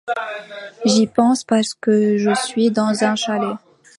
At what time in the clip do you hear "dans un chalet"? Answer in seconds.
2.71-3.55